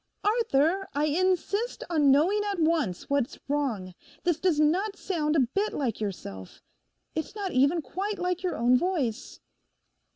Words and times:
'Arthur, 0.23 0.89
I 0.95 1.05
insist 1.05 1.83
on 1.87 2.09
knowing 2.09 2.41
at 2.51 2.59
once 2.59 3.07
what's 3.07 3.37
wrong; 3.47 3.93
this 4.23 4.39
does 4.39 4.59
not 4.59 4.95
sound 4.97 5.35
a 5.35 5.41
bit 5.41 5.73
like 5.73 6.01
yourself. 6.01 6.63
It 7.13 7.25
is 7.25 7.35
not 7.35 7.51
even 7.51 7.83
quite 7.83 8.17
like 8.17 8.41
your 8.41 8.57
own 8.57 8.75
voice. 8.79 9.39